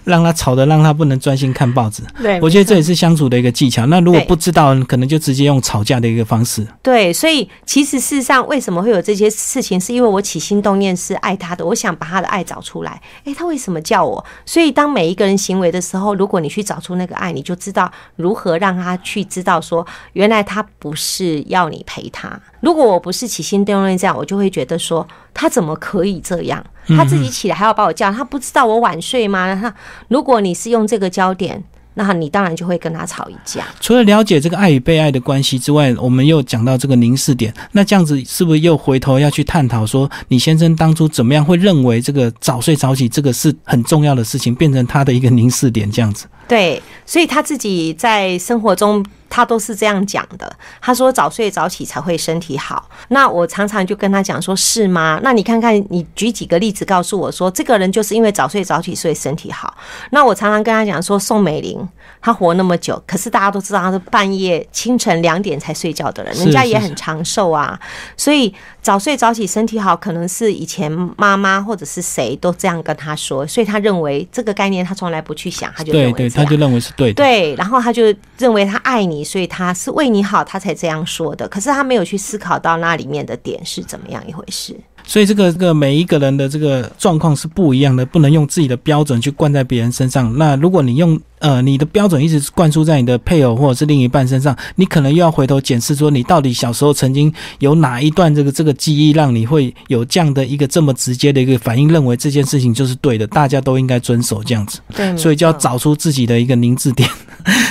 [0.03, 2.03] 让他吵的让他不能专心看报纸。
[2.21, 3.85] 对，我觉得这也是相处的一个技巧。
[3.85, 6.65] 那如果不知道，可能就直接用吵架的一个方式。
[6.81, 12.99] 对，所以其实事实上，为什么会有这些事情，是因为我起心动念是爱他的，我想把他的爱找出来。
[13.25, 14.23] 诶，他为什么叫我？
[14.45, 22.39] 所以当每一个人行为的时候，如果你去找出那个爱，你就知道如何让他去知道说，原来他不是要你陪他。
[22.59, 26.63] 如果我不是起心动念这样，我就会觉得说，他怎么可以这样？
[26.87, 29.53] 他自己起来还要把我叫，他不知道我晚睡吗？
[29.53, 29.73] 那
[30.07, 31.63] 如果你是用这个焦点。
[31.93, 33.65] 那你当然就会跟他吵一架。
[33.81, 37.53] 除了了解这个爱与被爱的关系之外，我们又讲到这个凝视点。
[37.73, 46.27] 那这样子是不是又回头要去探讨说，你先生当初怎么样会认为这个早睡早起这个是很重要的事情，变成他的一个凝视点这样子？
[46.47, 50.51] 对，所以他自己在生活中，他都是这样讲的。
[50.81, 52.89] 他说早睡早起才会身体好。
[53.09, 55.19] 那我常常就跟他讲说，是吗？
[55.23, 59.73] 那你看看，你举几个例子告诉我说，这个人就是因为早睡早起，所以身体好。
[60.09, 61.87] 那我常常跟他讲说，宋美龄
[62.21, 67.79] 她活那么久，可是大家都知道她是半夜清晨两点才睡觉的人，人家也很长寿啊。
[68.17, 76.30] 所以早睡早起身体好，可能是以前妈妈或者是谁都这样跟他说，所以他认为这个概念他从来不去想，他就认为。
[76.31, 77.23] 他就认为是对的。
[77.23, 78.03] 对，然后他就
[78.37, 81.47] 认为他爱你，所以他是为你好，他才这样说的。
[81.47, 84.75] 可是他没有去思考到那里面的点是怎么样一回事。
[85.03, 90.37] 所以这个这个每一个人的这个状况是不一样的，不能用自己的标准去灌在别人身上。
[90.37, 104.79] 那如果你用呃你的标准一直灌输在你的配偶或者是另一半身上，你可能又要回头检视说，你到底小时候曾经有哪一段这个这个记忆，让你会有这样的一个这么直接的一个反应，认为这件事情就是对的，大家都应该遵守这样子。
[104.95, 107.09] 对，所以就要找出自己的一个凝滞点，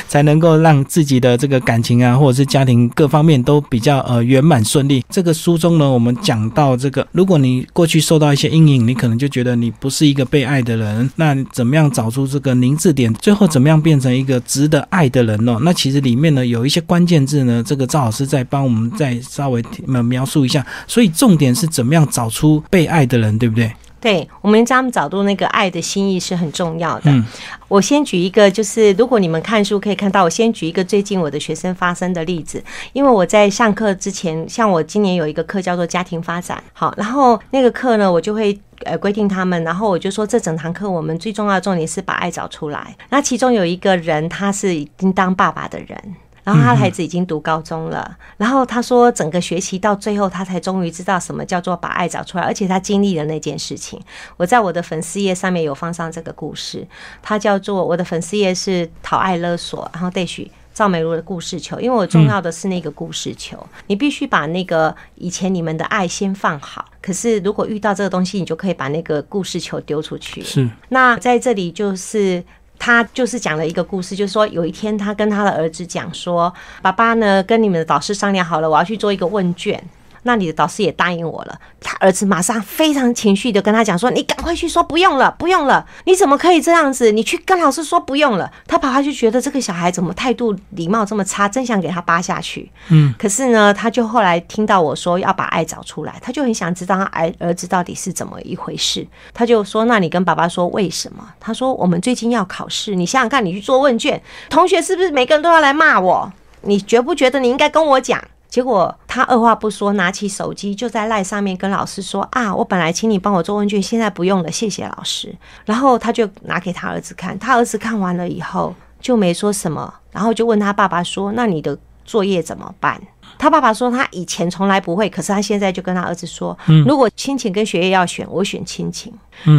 [0.09, 5.05] 才能够让自己的这个感情啊，或者是家庭各方面都比较呃圆满顺利。
[5.09, 15.59] 这个书中呢，我们讲到这个，如果你过去受到一些阴影，你可能就觉得你不是一个被爱的人，那怎么样找出这个凝滞点，最后怎怎么样变成一个值得爱的人呢？
[15.61, 20.67] 那其实里面呢有一些关键字呢，这个赵老师再帮我们再稍微呃描述一下。
[20.87, 23.71] 所以重点是怎么样找出被爱的人，对不对？
[24.01, 27.11] 对我们这样找到那个爱的心意是很重要的。
[27.11, 27.25] 嗯
[27.69, 32.61] 我先举一个，就是如果你们看书可以看到，我先举一个最近我的学生发生的例子。
[32.93, 38.59] 因为我在上课之前，像我今年有一个课叫做家庭发展，好，然后那个课呢，我就会。
[38.87, 42.97] 呃，规定他们，然后我就说，这整堂课我们最重要的重点是把爱找出来。
[43.11, 46.17] 那其中有一个人，他是已经当爸爸的人，
[46.51, 54.01] 然后他的孩子已经读高中了，然后他说整个学期到最后，他才终于知道什么叫做把爱找出来，而且他经历了那件事情。
[54.37, 56.85] 我在我的粉丝页上面有放上这个故事，
[57.23, 70.43] 它叫做我的粉丝页是讨爱勒索，然后 Dash 赵美如的故事球，因为我重要的是那个故事球，你必须把那个以前你们的爱先放好，可是如果遇到这个东西，你就可以把那个故事球丢出去。
[70.43, 72.43] 是那在这里就是。
[72.81, 79.81] 他就是讲了一个故事，就是说有一天他跟他的儿子讲说：“爸爸呢，跟你们的导师商量好了，我要去做一个问卷。”
[80.23, 87.11] 那你的导师也答应我了，他儿子马上非常情绪的跟他讲说：“你赶快去说不用了，不用了，你怎么可以这样子？
[87.11, 92.71] 你去跟老师说不用了。”他爸爸就觉得这个小孩怎么态度礼貌这么差，真想给他扒下去。
[92.89, 99.07] 嗯，可是呢，他就后来听到我说要把爱找出来，他就很想知道他儿儿子到底是怎么一回事。
[99.33, 106.33] 他就说：“那你跟爸爸说为什么？”他说：“我们最近要考试，你想想看，你去做问卷，同学是不是每个人都要来骂我？
[106.63, 115.33] 你觉不觉得你应该跟我讲？”结果他二话不说，拿起手机就在赖上面跟老师说：“啊，我本来请你帮我做问卷，现在不用了，谢谢老师。”
[115.65, 123.01] 然后他就拿给他儿子看，他儿子看完了以后就没说什么，然后就问他爸爸说：“那你的作业怎么办？”
[123.39, 129.13] 他爸爸说他以前从来不会，可是他现在就跟他儿子说：“如果亲情跟学业要选，我选亲情。”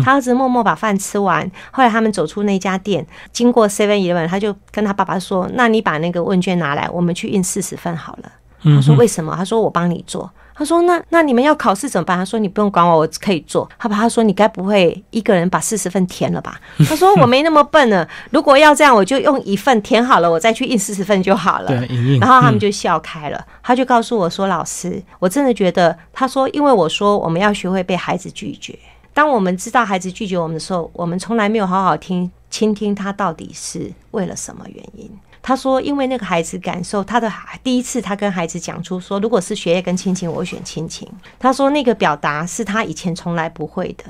[0.03, 8.31] 他儿子默默把饭吃完，后来他们走出那家店，经过 Seven Eleven，他就跟他爸爸说：“那你把那个问卷拿来，我们去印四十份好了。”
[8.63, 9.35] 他说为什么？
[9.35, 10.29] 他说我帮你做。
[10.53, 12.15] 他说那那你们要考试怎么办？
[12.15, 13.67] 他说你不用管我，我可以做。
[13.79, 16.59] 他把他说你该不会一个人把四十份填了吧？
[16.87, 18.07] 他说我没那么笨呢。
[18.29, 21.67] 如果要这样，我就用一份填好了，我再去印四十份就好了。
[21.69, 23.43] 对，然后他们就笑开了。
[23.63, 28.77] 他就告诉我说：“老师，我真的觉得，他说因为我说我们要学会被孩子拒绝。
[29.15, 35.09] 当我们知道孩子拒绝我们的时候，我们从来没有好好听倾听他到底是为了什么原因。”
[35.43, 37.27] 他说：“因为那个孩子感受他的
[37.63, 41.11] 第一次，他跟孩子讲出说，如果是学业跟亲情，我选亲情。
[41.39, 44.05] 他说那个表达是他以前从来不会的，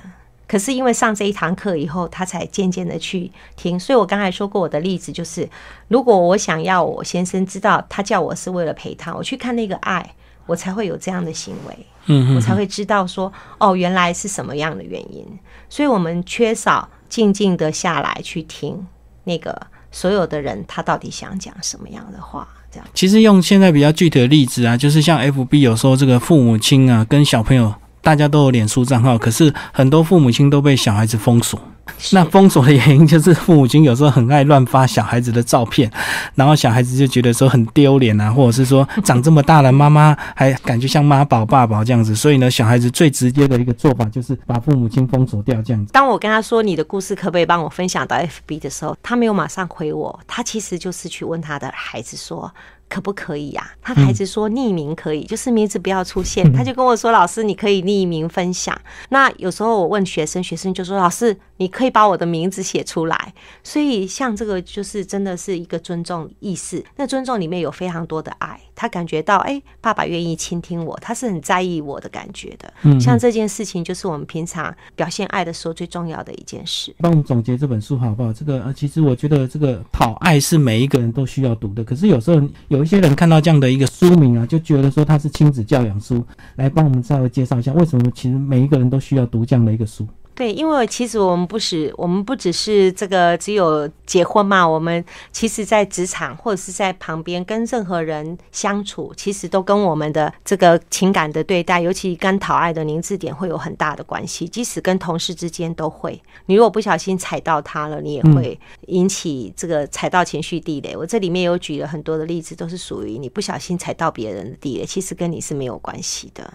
[0.45, 3.79] 可是因为上这一堂课以后，他才渐渐的去听。
[3.79, 5.49] 所以我刚才说过我的例子就是，
[5.87, 10.13] 如果我想要我先生知道他叫我是为了陪他，我去看那个爱，
[10.45, 15.25] 我才会有这样的行为，嗯，我才会知道说哦，原来是什么样的原因。
[15.69, 18.85] 所以我们缺少静静的下来去听
[19.23, 22.47] 那个。”所有的人，他到底想讲什么样的话？
[22.71, 31.59] 这样，其实用现在比较具体的例子啊，就是像 F B 有时候这个父母亲啊，跟小朋友大家都有脸书账号，可是很多父母亲都被小孩子封锁。
[32.13, 35.91] 那封锁的原因就是父母亲有时候很爱乱发小孩子的照片，
[36.35, 45.91] 然后小孩子就觉得说很丢脸啊，或者是说长这么大了，妈妈还感觉像妈宝爸宝这样子，所以呢，小孩子最直接的一个做法就是把父母亲封锁掉这样子。
[45.93, 52.51] 当我跟他说你的故事可不可以帮我分享到 FB 的时候，他没有马上回我，他其实就是去问他的孩子说。
[52.91, 53.71] 可不可以呀？
[53.81, 56.51] 他的孩子说匿名可以，就是名字不要出现。
[56.51, 58.77] 他就跟我说：“老师，你可以匿名分享。”
[59.07, 66.83] 那有时候我问学生，学生就说：“老师，你可以把我的名字写出来。”所以像这个就是真的是一个尊重意识。
[66.97, 72.73] 那尊重里面有非常多的爱，他感觉到哎，爸爸愿意倾听我，他是很在意我的感觉的。
[72.81, 76.93] 嗯，像这件事情就是我们平常表现爱的时候最重要的一件事。
[76.99, 78.33] 帮我们总结这本书好不好？
[78.33, 81.81] 这个呃，其实我觉得这个讨爱是每一个人都需要读的。
[81.85, 82.81] 可是有时候有。
[82.81, 90.07] 有一些人看到这样的一个书名啊，就觉得说它是亲子教养书，来帮我们稍微介绍一下，为什么其实每一个人都需要读这样的一个书。
[90.33, 104.47] 对，因为其实我们不是，我们不只是这个只有结婚嘛，我们其实在职场或者是在旁边跟任何人相处，其实都跟我们的这个情感的对待，尤其跟讨爱的凝滞点会有很大的关系。
[104.47, 110.95] 即使跟同事之间都会，你如果不小心踩到他了，你也会引起这个踩到情绪地雷。
[110.95, 116.51] 我这里面有举了很多的例子，都是属于你不小心踩到别人的地雷，其实跟你是没有关系的。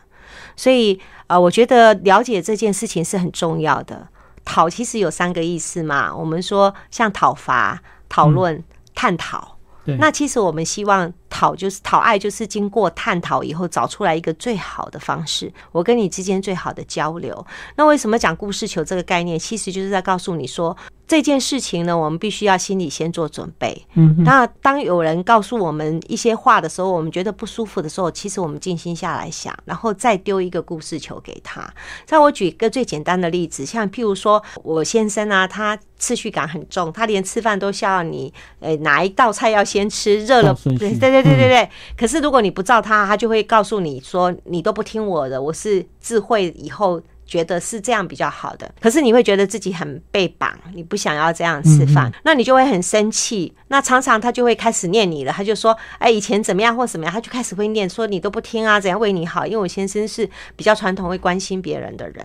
[0.56, 4.08] 所以，呃，我觉得了解这件事情是很重要的。
[4.44, 8.62] 讨其实有三个意思嘛，我们说像讨伐、讨论、
[8.94, 9.56] 探讨。
[9.98, 17.46] 那其实我们希望讨就是讨爱，就是经过探讨以后找出来一个最好的方式，我跟你之间最好的交流。
[17.76, 20.74] 那为什么讲故事球这个概念，其实就是在告诉你说。
[21.08, 23.86] 这件事情呢，我们必须要心里先做准备。
[23.94, 31.72] 嗯，那当有人告诉我们一些话的时候，我们觉得不舒服的时候，其实我们静心下来想，然后再丢一个故事球给他。
[32.04, 41.68] 再我举一个最简单的例子，像譬如说我先生啊，他次序感很重，他连吃饭都需要你，呃，哪一道菜要先吃，热了，对对对对对对。
[41.96, 47.00] 可是如果你不照他，他就会告诉你说，你都不听我的，我是智慧以后。
[47.26, 53.52] 觉得是这样比较好的，可是你会觉得自己很被绑，你不想要这样吃饭，那你就会很生气。
[53.68, 62.24] 那常常他就会开始念你了，他就说：“哎，以前怎么样或怎么样？”他就开始会念说：“你都不听啊，怎样为你好？”因为我先生是比较传统，会关心别人的人。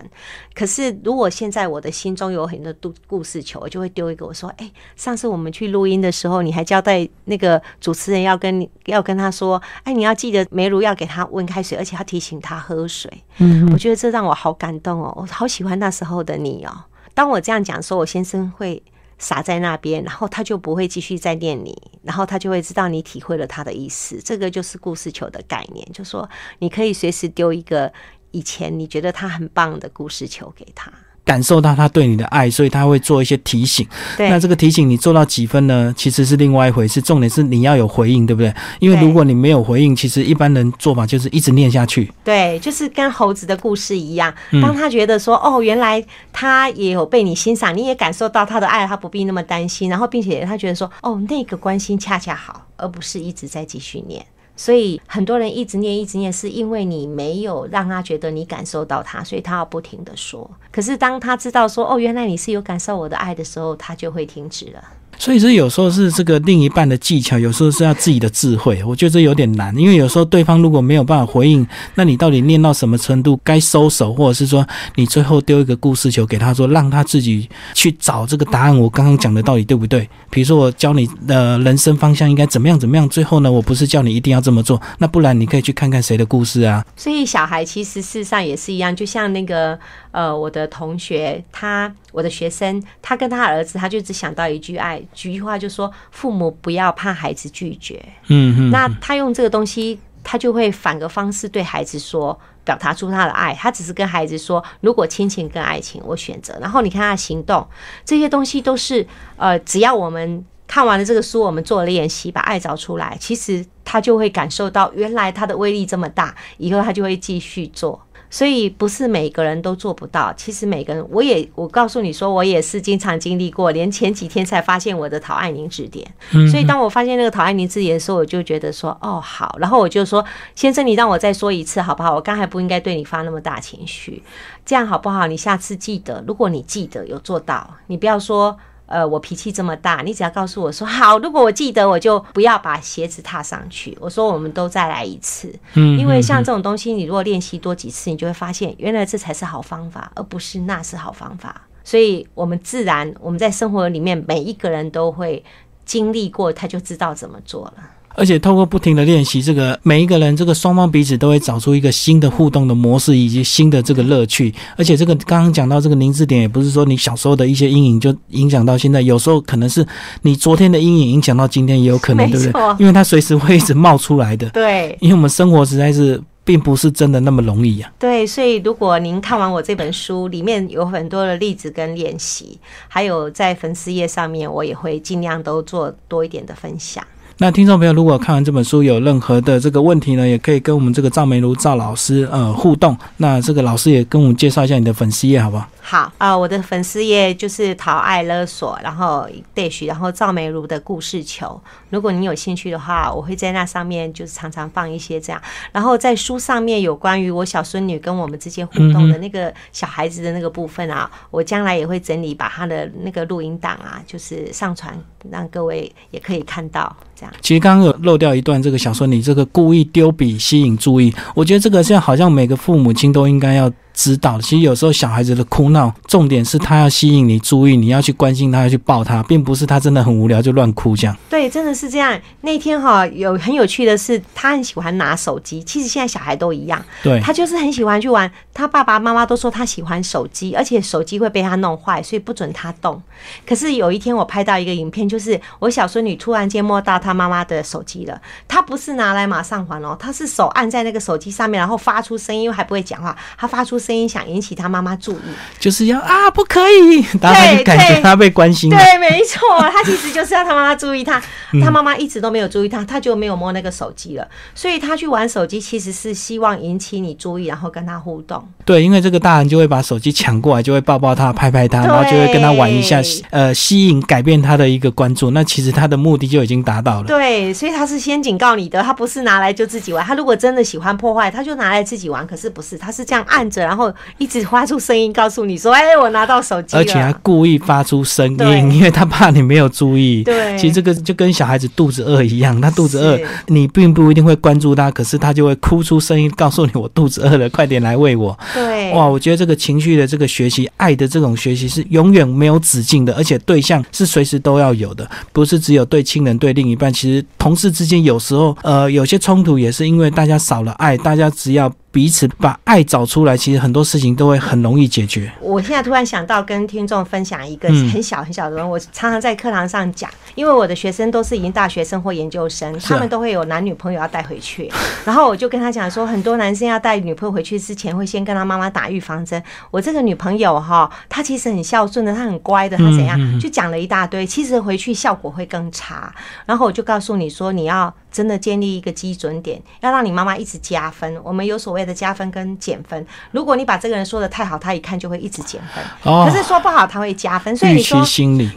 [0.54, 14.91] 可是如果现在我的心中有很多故故事球，我就会丢一个我说：“哎，上次我们去录音的时候，你还交代那个主持人要跟你 要跟他说：‘哎，你要记得梅如要给他温开水，而且要提醒他喝水。’嗯，我觉得这让我好感动。
[14.98, 16.84] 哦，我好喜欢那时候的你哦。
[17.14, 18.82] 当我这样讲说，我先生会
[19.18, 24.20] 傻在那边，然后他就不会继续再念你，然后他就会知道你体会了他的意思。
[24.22, 26.28] 这个就是故事球的概念，就说
[26.58, 27.92] 你可以随时丢一个
[28.30, 30.90] 以前你觉得他很棒的故事球给他。
[31.24, 33.86] 感受到他对你的爱，所以他会做一些提醒。
[34.16, 35.94] 对，那这个提醒你做到几分呢？
[35.96, 37.00] 其实是另外一回事。
[37.00, 38.52] 重点是你要有回应，对不对？
[38.80, 42.12] 因为如果你没有回应，其实一般人做法就是一直念下去。
[42.24, 44.32] 对，就是跟猴子的故事一样。
[44.60, 49.88] 当他觉得说，哦，原来他也有被你欣赏，你也感受到他的爱，他不必那么担心。
[49.88, 54.24] 然后，并且他觉得说，哦，那个关心恰恰好，而不是一直在继续念。
[54.62, 60.48] 所以很多人一直念一直念，是因为你没有让他觉得你感受到他，所以他要不停的说。
[60.70, 64.84] 可是当他知道说哦，原来你是有感受我的爱的时候，他就会停止了。
[65.18, 68.82] 所以这有时候是这个另一半的技巧，有时候是要自己的智慧。
[68.84, 78.76] 我觉得这有点难，因为有时候对方如果没有办法回应，那你到底念到什么程度该收手，或者是说你最后丢一个故事球给他说，让他自己去找这个答案。
[78.76, 80.08] 我刚刚讲的到底对不对？
[80.30, 86.84] 比如说我教你的人生方向应该怎么样怎么样，最后呢，我不是叫你一定要这么做，那不然你可以去看看谁的故事啊。
[86.96, 89.78] 所以小孩其实事实上也是一样，就像那个
[90.12, 91.92] 呃，我的同学他。
[92.12, 98.04] 我的学生，他跟他儿子，他就只想到一句爱，一句话就说：父母不要怕孩子拒绝。
[98.28, 98.70] 嗯嗯。
[98.70, 103.54] 那他用这个东西，他就会反个方式对孩子说，表达出他的爱。
[103.54, 106.54] 他只是跟孩子说：如果亲情跟爱情，我选择。
[106.60, 107.66] 然后你看他行动，
[108.04, 109.06] 这些东西都是
[109.38, 117.98] 呃，只要我们看完了这个书，我们做了练习，把爱找出来，其实他就会感受到原来他的威力这么大，以后他就会继续做。
[118.32, 120.32] 所以不是每个人都做不到。
[120.32, 126.10] 其实每个人，我也我告诉你说，我也是经常经历过，连前几天才发现我的陶爱宁字典。
[126.50, 129.54] 所以当我发现那个陶爱宁字典的时候，我就觉得说，哦好。
[129.60, 130.24] 然后我就说，
[130.54, 132.14] 先生，你让我再说一次好不好？
[132.14, 134.22] 我刚才不应该对你发那么大情绪，
[134.64, 135.26] 这样好不好？
[135.26, 138.56] 你下次记得，如果你记得有做到，你不要说。
[138.86, 143.96] 呃，我脾气这么大，你只要告诉我说好，如果我记得，我就不要把鞋子踏上去。
[144.00, 151.62] 我说我们都再来一次，嗯，因为像这种东西，你如果练习多几次，你就会发现，原来这才是好方法，而不是那是好方法。
[151.84, 155.44] 所以，我们自然我们在生活里面，每一个人都会
[155.84, 157.74] 经历过，他就知道怎么做了。
[158.14, 164.54] 而且透过不停的练习，这个每一个人，这个双方彼此都会找出一个新的互动的模式，以及新的这个乐趣。
[164.76, 169.86] 而且这个刚刚讲到这个名字点，也不是说你小时候的一些阴影就影响到现在，有时候可能是
[170.22, 172.76] 你昨天的阴影影响到今天，也有可能， 对不对？
[172.78, 174.48] 因为它随时会一直冒出来的。
[174.50, 177.92] 对，因为我们生活实在是并不是真的那么容易呀。
[177.98, 182.58] 对，所以如果您看完我这本书，里面有很多的例子跟练习，
[182.88, 187.02] 还有在粉丝页上面，我也会尽量都做多一点的分享。
[187.42, 192.96] 那听众朋友，如果看完这本书有任何的这个问题呢，也可以跟我们这个赵梅如赵老师呃互动。
[193.16, 195.66] 那这个老师也跟我们介绍一下你的粉丝页，好不好？
[195.84, 201.60] 好啊，我的粉丝页就是讨爱勒索，然后 dash，然后赵梅如的故事球。
[201.90, 205.42] 如果你有兴趣的话，我会在那上面就是常常放一些这样。
[205.72, 214.96] 然后在书上面有关于我小孙女跟我们之间互动的那个小孩子的那个部分啊，我将来也会整理把他的那个录音档啊，就是上传
[215.30, 216.96] 让各位也可以看到。
[217.16, 223.70] 这样，其实刚刚有漏掉一段，这个小孙女这个故意丢笔吸引注意，我觉得这个现在好像每个父母亲都应该要。
[223.94, 231.16] 知道，其实有时候小孩子的哭闹，重点是他要吸引你注意，你要去关心他，要去抱他，并不是他真的很无聊就乱哭这样。
[231.28, 232.18] 对，真的是这样。
[232.40, 235.62] 那天哈有很有趣的是，他很喜欢拿手机。
[235.62, 238.30] 其实现在小孩都一样，对他就是很喜欢去玩。
[238.54, 243.00] 他爸爸妈妈都说他喜欢手机，而且手机会被他弄坏，所以不准他动。
[243.46, 248.20] 可是有一天我拍到一个影片，就是我小孙女突然间摸到他妈妈的手机了。
[248.48, 253.81] 他不是拿来马上还哦，他是手按在那个手机上面，然后发出声音，因为还不会讲话，他发出。
[253.82, 258.70] 声音想引起他妈妈注意，就是要啊，不可以， 然后感觉他被关心。
[258.70, 261.20] 对，没错，他其实就是要他妈妈注意他。
[261.62, 264.26] 他妈妈一直都没有注意他，他就没有摸那个手机了。
[264.54, 268.42] 所以他去玩手机，其实是希望引起你注意，然后跟他互动。
[268.64, 275.30] 对，因为这个大人就会把手机抢过来，就会抱抱他，拍拍他，然后就会跟他玩一下，呃，吸引、改变他的一个关注。
[275.32, 277.06] 那其实他的目的就已经达到了。
[277.06, 280.04] 对，所以他是先警告你的，他不是拿来就自己玩。
[280.04, 282.26] 他如果真的喜欢破坏，他就拿来自己玩。
[282.26, 283.71] 可是不是，他是这样按着。
[283.72, 290.22] 然后一直发出声音告诉你说：“哎，我拿到手机而且还故意发出声音，因为他怕你没有注意。
[290.24, 298.38] 对，其实这个就跟小孩子肚子饿一样，他肚子饿，你并不一定会关注他，可是他就会哭出声音告诉你：我肚子饿了，快点来喂我。
[298.52, 306.92] 对，哇，我觉得这个情绪的这个学习，爱的这种学习是永远没有止境的，而且对象是随时都要有的，不是只有对亲人、对另一半。
[306.92, 311.72] 其实同事之间有时候，呃，有些冲突也是因为大家少了爱，大家只要。
[311.92, 315.30] 彼此把爱找出来，其实很多事情都会很容易解决。
[315.40, 324.72] 我现在突然想到，跟听众分享一个很小很小的，我常常在课堂上讲，因为我的学生都是已经大学生或研究生，他们都会有男女朋友要带回去，
[325.04, 329.42] 然后我就跟他讲说，很多男生要带女朋友回去之前，会先跟他妈妈打预防针。
[329.70, 336.10] 我这个女朋友哈，她其实很孝顺的，她很乖的，她怎样，就讲了一大堆，其实回去效果会更差。
[336.46, 337.94] 然后我就告诉你说，你要。
[338.12, 341.18] 真的建立一个基准点，要让你妈妈一直加分。
[341.24, 343.04] 我们有所谓的加分跟减分。
[343.30, 345.82] 如果你把这个人说的太好，他一看就会一直减分。
[346.02, 347.56] 可是说不好，他会加分。
[347.56, 348.04] 所以你说，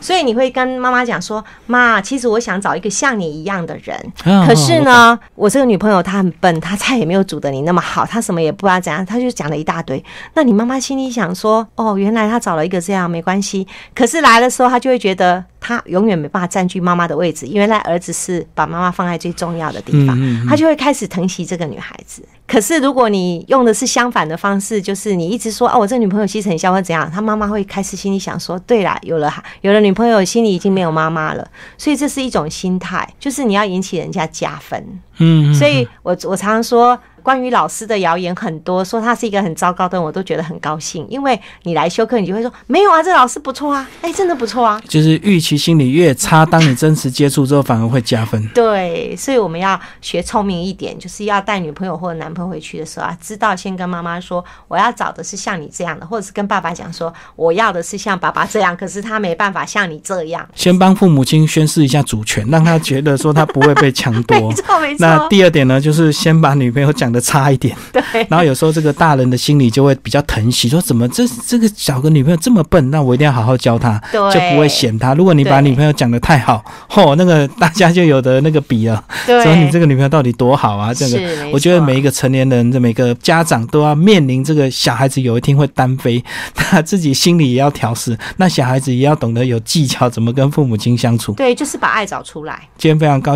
[0.01, 3.97] 所以你会跟妈妈讲说：“妈，其实我想找一个像你一样的人。
[4.45, 10.03] 可是呢，我这个女朋友她很笨，她菜也没有煮的你那么好，她什么也不知道怎样，她就讲了一大堆。
[10.33, 13.65] 那你妈妈心里想说：哦，原来她找了一个这样，没关系。
[13.93, 15.43] 可是来的时候，她就会觉得。
[15.67, 22.23] 她永远没办法占据妈妈的位置，因为那儿子是把妈妈放在最重要的地方，嗯嗯嗯他就会开始疼惜这个女孩子。
[22.47, 31.45] 可是如果你用的是相反的方式，就是你一直说哦，我这女朋友其实很孝，或怎样，他妈妈会开始心里想说，对啦，有了有了女朋友，心里已经没有妈妈了，
[31.77, 34.79] 所以这是一种心态，就是你要引起人家加分。
[35.17, 44.79] 嗯，嗯所以我我常常说，关于老师的谣言很多，说他是一个很糟糕的人，我都觉得很高兴，因为你来修课，你就会说没有啊，这老师不错啊，哎，真的不错啊。
[44.87, 48.47] 就是预期心理越差，当你真实接触之后，反而会加分。
[48.49, 60.47] 对，所以我们要学聪明一点，就是要带女朋友或者男朋友回去的时候啊，知道先跟妈妈说，我要找的是像你这样的，或者是跟爸爸讲说，我要的是像爸爸这样，可是他没办法像你这样。
[60.53, 64.53] 先帮父母亲宣示一下主权，让他觉得说他不会被抢夺 没。
[64.53, 64.97] 错，没错。
[64.99, 75.13] 那第二点呢，就是先把女朋友讲的差一点，对，然后有时候这个大人的心里就会比较疼惜，说怎么这这个小个女朋友这么笨，那我一定要好好教她，对就不会嫌她。
[75.13, 80.93] 如果你把女朋友讲的太好，嚯，那个大家就有的那个比了，说你这个女朋友到底多好啊？
[80.93, 81.19] 这个
[81.53, 91.31] 我觉得每一个成年人、每个家长都要面临这个小孩子有一天会单飞， 他自己心里也要调试，那小孩子也要懂得有技巧，怎么跟父母亲相处。
[91.33, 92.59] 对，就是把爱找出来。
[92.77, 93.33] 今天非常高。